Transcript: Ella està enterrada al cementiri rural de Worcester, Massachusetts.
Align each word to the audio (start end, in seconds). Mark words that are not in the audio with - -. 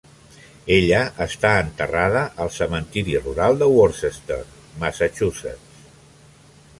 Ella 0.75 1.01
està 1.25 1.49
enterrada 1.65 2.23
al 2.45 2.49
cementiri 2.55 3.15
rural 3.27 3.59
de 3.61 3.67
Worcester, 3.73 4.39
Massachusetts. 4.85 5.87